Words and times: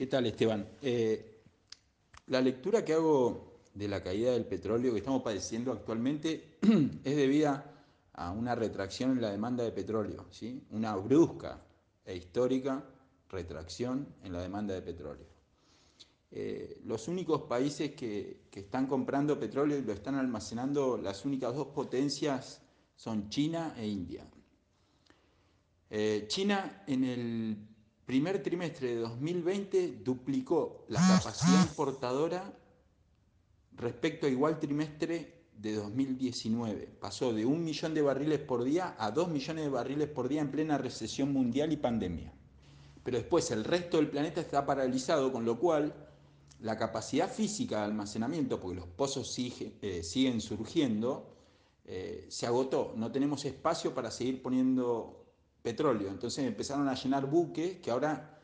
¿Qué 0.00 0.06
tal, 0.06 0.24
Esteban? 0.24 0.66
Eh, 0.80 1.42
la 2.28 2.40
lectura 2.40 2.82
que 2.82 2.94
hago 2.94 3.58
de 3.74 3.86
la 3.86 4.02
caída 4.02 4.32
del 4.32 4.46
petróleo 4.46 4.92
que 4.92 5.00
estamos 5.00 5.20
padeciendo 5.20 5.72
actualmente 5.72 6.56
es 7.04 7.16
debida 7.16 7.70
a 8.14 8.30
una 8.30 8.54
retracción 8.54 9.10
en 9.10 9.20
la 9.20 9.30
demanda 9.30 9.62
de 9.62 9.72
petróleo, 9.72 10.24
¿sí? 10.30 10.64
una 10.70 10.96
brusca 10.96 11.60
e 12.02 12.16
histórica 12.16 12.82
retracción 13.28 14.08
en 14.24 14.32
la 14.32 14.40
demanda 14.40 14.72
de 14.72 14.80
petróleo. 14.80 15.26
Eh, 16.30 16.80
los 16.86 17.06
únicos 17.06 17.42
países 17.42 17.90
que, 17.90 18.44
están 18.52 18.86
comprando 18.86 19.38
petróleo 19.38 19.76
y 19.76 19.82
lo 19.82 19.92
están 19.92 20.14
almacenando, 20.14 20.96
las 20.96 21.26
únicas 21.26 21.54
dos 21.54 21.66
potencias 21.66 22.62
son 22.96 23.28
China 23.28 23.74
e 23.76 23.86
India. 23.86 24.26
Eh, 25.90 26.24
China 26.26 26.84
en 26.86 27.04
el 27.04 27.69
primer 28.10 28.42
trimestre 28.42 28.88
de 28.88 28.96
2020 29.02 30.00
duplicó 30.02 30.84
la 30.88 30.98
capacidad 30.98 31.62
importadora 31.62 32.52
respecto 33.76 34.26
a 34.26 34.28
igual 34.28 34.58
trimestre 34.58 35.44
de 35.56 35.74
2019. 35.74 36.88
Pasó 37.00 37.32
de 37.32 37.46
un 37.46 37.62
millón 37.62 37.94
de 37.94 38.02
barriles 38.02 38.40
por 38.40 38.64
día 38.64 38.96
a 38.98 39.12
dos 39.12 39.28
millones 39.28 39.62
de 39.62 39.70
barriles 39.70 40.08
por 40.08 40.28
día 40.28 40.40
en 40.40 40.50
plena 40.50 40.76
recesión 40.76 41.32
mundial 41.32 41.72
y 41.72 41.76
pandemia. 41.76 42.32
Pero 43.04 43.18
después 43.18 43.48
el 43.52 43.62
resto 43.62 43.98
del 43.98 44.10
planeta 44.10 44.40
está 44.40 44.66
paralizado, 44.66 45.32
con 45.32 45.44
lo 45.44 45.60
cual 45.60 45.94
la 46.58 46.76
capacidad 46.76 47.30
física 47.30 47.78
de 47.78 47.84
almacenamiento, 47.84 48.58
porque 48.58 48.80
los 48.80 48.88
pozos 48.88 49.32
eh, 49.38 50.02
siguen 50.02 50.40
surgiendo, 50.40 51.32
eh, 51.84 52.26
se 52.28 52.44
agotó. 52.44 52.92
No 52.96 53.12
tenemos 53.12 53.44
espacio 53.44 53.94
para 53.94 54.10
seguir 54.10 54.42
poniendo 54.42 55.19
petróleo. 55.62 56.08
Entonces 56.08 56.44
empezaron 56.44 56.88
a 56.88 56.94
llenar 56.94 57.26
buques 57.26 57.78
que 57.78 57.90
ahora 57.90 58.38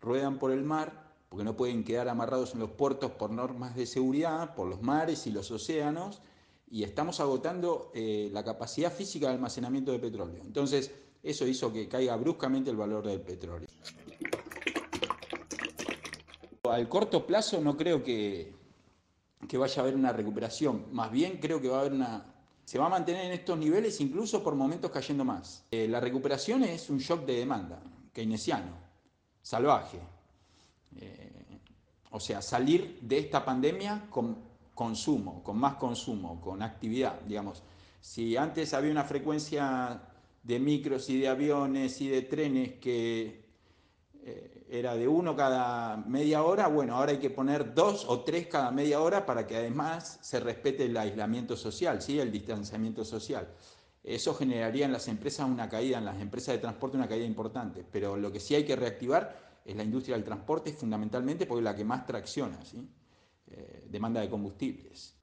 ruedan 0.00 0.38
por 0.38 0.50
el 0.50 0.62
mar 0.62 1.06
porque 1.28 1.44
no 1.44 1.56
pueden 1.56 1.84
quedar 1.84 2.08
amarrados 2.08 2.54
en 2.54 2.60
los 2.60 2.70
puertos 2.70 3.10
por 3.12 3.30
normas 3.30 3.74
de 3.74 3.86
seguridad, 3.86 4.54
por 4.54 4.68
los 4.68 4.80
mares 4.82 5.26
y 5.26 5.32
los 5.32 5.50
océanos, 5.50 6.22
y 6.70 6.84
estamos 6.84 7.20
agotando 7.20 7.90
eh, 7.94 8.30
la 8.32 8.44
capacidad 8.44 8.92
física 8.92 9.28
de 9.28 9.34
almacenamiento 9.34 9.92
de 9.92 9.98
petróleo. 9.98 10.42
Entonces, 10.44 10.92
eso 11.22 11.46
hizo 11.46 11.72
que 11.72 11.88
caiga 11.88 12.16
bruscamente 12.16 12.70
el 12.70 12.76
valor 12.76 13.06
del 13.06 13.20
petróleo. 13.20 13.68
Al 16.64 16.88
corto 16.88 17.26
plazo 17.26 17.60
no 17.60 17.76
creo 17.76 18.02
que, 18.02 18.52
que 19.48 19.58
vaya 19.58 19.80
a 19.80 19.84
haber 19.84 19.94
una 19.94 20.12
recuperación, 20.12 20.86
más 20.92 21.10
bien 21.10 21.38
creo 21.38 21.60
que 21.60 21.68
va 21.68 21.78
a 21.78 21.80
haber 21.80 21.92
una... 21.92 22.35
Se 22.66 22.80
va 22.80 22.86
a 22.86 22.88
mantener 22.88 23.26
en 23.26 23.32
estos 23.32 23.56
niveles 23.56 24.00
incluso 24.00 24.42
por 24.42 24.56
momentos 24.56 24.90
cayendo 24.90 25.24
más. 25.24 25.64
Eh, 25.70 25.86
la 25.86 26.00
recuperación 26.00 26.64
es 26.64 26.90
un 26.90 26.98
shock 26.98 27.24
de 27.24 27.36
demanda, 27.36 27.80
keynesiano, 28.12 28.72
salvaje. 29.40 30.00
Eh, 30.96 31.60
o 32.10 32.18
sea, 32.18 32.42
salir 32.42 32.98
de 33.02 33.18
esta 33.18 33.44
pandemia 33.44 34.06
con 34.10 34.36
consumo, 34.74 35.44
con 35.44 35.58
más 35.58 35.76
consumo, 35.76 36.40
con 36.40 36.60
actividad, 36.60 37.20
digamos. 37.20 37.62
Si 38.00 38.36
antes 38.36 38.74
había 38.74 38.90
una 38.90 39.04
frecuencia 39.04 40.02
de 40.42 40.58
micros 40.58 41.08
y 41.08 41.20
de 41.20 41.28
aviones 41.28 42.00
y 42.00 42.08
de 42.08 42.22
trenes 42.22 42.72
que 42.80 43.45
eh, 44.28 44.66
era 44.68 44.96
de 44.96 45.06
uno 45.06 45.36
cada 45.36 45.98
media 45.98 46.42
hora, 46.42 46.66
bueno, 46.66 46.96
ahora 46.96 47.12
hay 47.12 47.18
que 47.18 47.30
poner 47.30 47.74
dos 47.74 48.04
o 48.08 48.24
tres 48.24 48.48
cada 48.48 48.72
media 48.72 49.00
hora 49.00 49.24
para 49.24 49.46
que 49.46 49.56
además 49.56 50.18
se 50.20 50.40
respete 50.40 50.86
el 50.86 50.96
aislamiento 50.96 51.56
social, 51.56 52.02
¿sí? 52.02 52.18
el 52.18 52.32
distanciamiento 52.32 53.04
social. 53.04 53.46
Eso 54.02 54.34
generaría 54.34 54.84
en 54.84 54.90
las 54.90 55.06
empresas 55.06 55.48
una 55.48 55.68
caída, 55.68 55.98
en 55.98 56.04
las 56.04 56.20
empresas 56.20 56.56
de 56.56 56.58
transporte 56.58 56.96
una 56.96 57.06
caída 57.06 57.24
importante, 57.24 57.84
pero 57.88 58.16
lo 58.16 58.32
que 58.32 58.40
sí 58.40 58.56
hay 58.56 58.64
que 58.64 58.74
reactivar 58.74 59.60
es 59.64 59.76
la 59.76 59.84
industria 59.84 60.16
del 60.16 60.24
transporte 60.24 60.72
fundamentalmente 60.72 61.46
porque 61.46 61.60
es 61.60 61.64
la 61.64 61.76
que 61.76 61.84
más 61.84 62.04
tracciona, 62.04 62.64
¿sí? 62.64 62.84
Eh, 63.48 63.86
demanda 63.88 64.20
de 64.20 64.28
combustibles. 64.28 65.14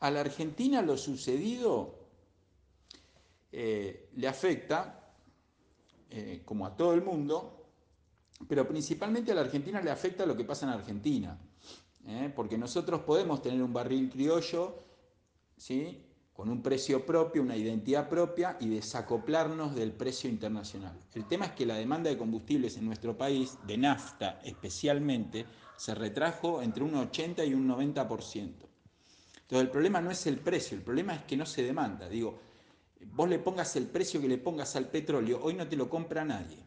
A 0.00 0.10
la 0.10 0.20
Argentina 0.20 0.82
lo 0.82 0.98
sucedido 0.98 2.06
eh, 3.50 4.10
le 4.16 4.28
afecta, 4.28 5.05
eh, 6.10 6.42
como 6.44 6.66
a 6.66 6.76
todo 6.76 6.94
el 6.94 7.02
mundo, 7.02 7.64
pero 8.48 8.66
principalmente 8.66 9.32
a 9.32 9.34
la 9.34 9.42
Argentina 9.42 9.80
le 9.80 9.90
afecta 9.90 10.26
lo 10.26 10.36
que 10.36 10.44
pasa 10.44 10.66
en 10.66 10.72
Argentina, 10.72 11.38
porque 12.36 12.56
nosotros 12.56 13.00
podemos 13.00 13.42
tener 13.42 13.60
un 13.60 13.72
barril 13.72 14.08
criollo, 14.08 14.78
¿sí? 15.56 16.06
con 16.36 16.50
un 16.50 16.62
precio 16.62 17.06
propio, 17.06 17.40
una 17.40 17.56
identidad 17.56 18.10
propia 18.10 18.58
y 18.60 18.68
desacoplarnos 18.68 19.74
del 19.74 19.92
precio 19.92 20.28
internacional. 20.28 20.92
El 21.14 21.26
tema 21.26 21.46
es 21.46 21.52
que 21.52 21.64
la 21.64 21.76
demanda 21.76 22.10
de 22.10 22.18
combustibles 22.18 22.76
en 22.76 22.84
nuestro 22.84 23.16
país, 23.16 23.56
de 23.66 23.78
nafta 23.78 24.38
especialmente, 24.44 25.46
se 25.78 25.94
retrajo 25.94 26.60
entre 26.60 26.84
un 26.84 26.94
80 26.94 27.42
y 27.42 27.54
un 27.54 27.66
90%. 27.66 28.06
Entonces 28.36 28.66
el 29.50 29.70
problema 29.70 30.02
no 30.02 30.10
es 30.10 30.26
el 30.26 30.38
precio, 30.38 30.76
el 30.76 30.84
problema 30.84 31.14
es 31.14 31.22
que 31.22 31.38
no 31.38 31.46
se 31.46 31.62
demanda. 31.62 32.06
Digo, 32.06 32.38
vos 33.00 33.28
le 33.28 33.38
pongas 33.38 33.76
el 33.76 33.86
precio 33.86 34.20
que 34.20 34.28
le 34.28 34.38
pongas 34.38 34.76
al 34.76 34.88
petróleo, 34.88 35.40
hoy 35.42 35.54
no 35.54 35.68
te 35.68 35.76
lo 35.76 35.88
compra 35.88 36.24
nadie. 36.24 36.58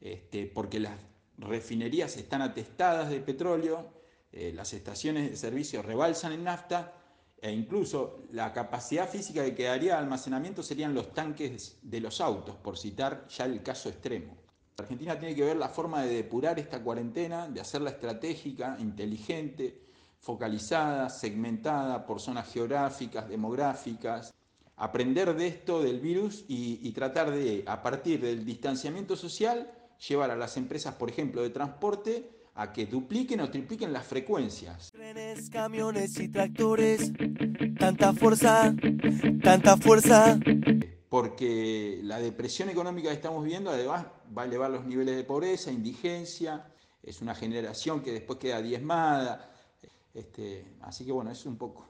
Este, 0.00 0.46
porque 0.46 0.80
las 0.80 0.98
refinerías 1.36 2.16
están 2.16 2.42
atestadas 2.42 3.10
de 3.10 3.20
petróleo, 3.20 3.92
eh, 4.32 4.52
las 4.54 4.72
estaciones 4.72 5.30
de 5.30 5.36
servicio 5.36 5.82
rebalsan 5.82 6.32
en 6.32 6.44
nafta 6.44 6.94
e 7.40 7.52
incluso 7.52 8.24
la 8.32 8.52
capacidad 8.52 9.08
física 9.08 9.44
que 9.44 9.54
quedaría 9.54 9.94
de 9.94 9.98
almacenamiento 10.00 10.62
serían 10.62 10.94
los 10.94 11.12
tanques 11.14 11.78
de 11.82 12.00
los 12.00 12.20
autos, 12.20 12.56
por 12.56 12.76
citar 12.76 13.26
ya 13.28 13.44
el 13.44 13.62
caso 13.62 13.88
extremo. 13.88 14.36
Argentina 14.76 15.18
tiene 15.18 15.34
que 15.34 15.44
ver 15.44 15.56
la 15.56 15.68
forma 15.68 16.02
de 16.02 16.14
depurar 16.14 16.58
esta 16.58 16.82
cuarentena, 16.82 17.48
de 17.48 17.60
hacerla 17.60 17.90
estratégica, 17.90 18.76
inteligente, 18.78 19.82
focalizada, 20.20 21.08
segmentada 21.10 22.06
por 22.06 22.20
zonas 22.20 22.52
geográficas, 22.52 23.28
demográficas, 23.28 24.32
aprender 24.78 25.34
de 25.36 25.48
esto 25.48 25.82
del 25.82 26.00
virus 26.00 26.44
y, 26.48 26.80
y, 26.82 26.92
tratar 26.92 27.30
de, 27.30 27.64
a 27.66 27.82
partir 27.82 28.20
del 28.20 28.44
distanciamiento 28.44 29.16
social, 29.16 29.70
llevar 30.08 30.30
a 30.30 30.36
las 30.36 30.56
empresas, 30.56 30.94
por 30.94 31.10
ejemplo, 31.10 31.42
de 31.42 31.50
transporte, 31.50 32.30
a 32.54 32.72
que 32.72 32.86
dupliquen 32.86 33.40
o 33.40 33.50
tripliquen 33.50 33.92
las 33.92 34.06
frecuencias. 34.06 34.90
Trenes, 34.90 35.48
camiones 35.48 36.18
y 36.18 36.28
tractores, 36.28 37.12
tanta 37.78 38.12
fuerza, 38.12 38.74
tanta 39.42 39.76
fuerza. 39.76 40.38
Porque 41.08 42.00
la 42.02 42.18
depresión 42.18 42.68
económica 42.68 43.10
que 43.10 43.14
estamos 43.14 43.44
viendo 43.44 43.70
además 43.70 44.06
va 44.36 44.42
a 44.42 44.44
elevar 44.44 44.70
los 44.70 44.84
niveles 44.84 45.16
de 45.16 45.24
pobreza, 45.24 45.70
indigencia, 45.70 46.66
es 47.02 47.22
una 47.22 47.34
generación 47.34 48.02
que 48.02 48.12
después 48.12 48.40
queda 48.40 48.60
diezmada. 48.60 49.52
Este, 50.12 50.66
así 50.82 51.04
que 51.04 51.12
bueno, 51.12 51.30
es 51.30 51.46
un 51.46 51.56
poco. 51.56 51.86